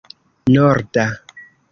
norda 0.53 1.05